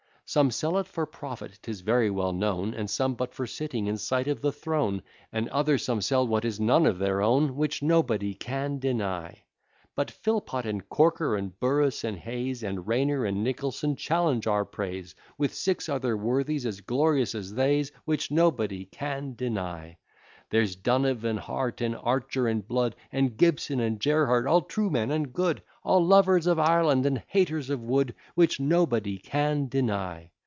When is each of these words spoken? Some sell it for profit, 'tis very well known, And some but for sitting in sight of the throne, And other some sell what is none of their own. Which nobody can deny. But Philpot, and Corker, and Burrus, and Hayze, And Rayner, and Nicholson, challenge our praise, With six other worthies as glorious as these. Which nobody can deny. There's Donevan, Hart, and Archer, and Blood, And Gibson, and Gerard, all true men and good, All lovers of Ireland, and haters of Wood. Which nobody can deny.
Some 0.23 0.49
sell 0.49 0.77
it 0.77 0.87
for 0.87 1.05
profit, 1.05 1.59
'tis 1.61 1.81
very 1.81 2.09
well 2.09 2.31
known, 2.31 2.73
And 2.73 2.89
some 2.89 3.15
but 3.15 3.33
for 3.33 3.45
sitting 3.45 3.87
in 3.87 3.97
sight 3.97 4.29
of 4.29 4.39
the 4.39 4.53
throne, 4.53 5.01
And 5.33 5.49
other 5.49 5.77
some 5.77 5.99
sell 5.99 6.25
what 6.25 6.45
is 6.45 6.57
none 6.57 6.85
of 6.85 6.99
their 6.99 7.21
own. 7.21 7.57
Which 7.57 7.83
nobody 7.83 8.33
can 8.33 8.79
deny. 8.79 9.43
But 9.93 10.09
Philpot, 10.09 10.65
and 10.65 10.87
Corker, 10.87 11.35
and 11.35 11.59
Burrus, 11.59 12.05
and 12.05 12.17
Hayze, 12.17 12.63
And 12.63 12.87
Rayner, 12.87 13.25
and 13.25 13.43
Nicholson, 13.43 13.97
challenge 13.97 14.47
our 14.47 14.63
praise, 14.63 15.15
With 15.37 15.53
six 15.53 15.89
other 15.89 16.15
worthies 16.15 16.65
as 16.65 16.79
glorious 16.79 17.35
as 17.35 17.53
these. 17.55 17.91
Which 18.05 18.31
nobody 18.31 18.85
can 18.85 19.35
deny. 19.35 19.97
There's 20.49 20.75
Donevan, 20.75 21.37
Hart, 21.37 21.79
and 21.79 21.95
Archer, 21.95 22.45
and 22.49 22.67
Blood, 22.67 22.97
And 23.09 23.37
Gibson, 23.37 23.79
and 23.79 24.01
Gerard, 24.01 24.47
all 24.47 24.61
true 24.63 24.89
men 24.89 25.09
and 25.09 25.31
good, 25.31 25.63
All 25.81 26.05
lovers 26.05 26.45
of 26.45 26.59
Ireland, 26.59 27.05
and 27.05 27.23
haters 27.25 27.69
of 27.69 27.81
Wood. 27.81 28.13
Which 28.35 28.59
nobody 28.59 29.17
can 29.17 29.69
deny. 29.69 30.31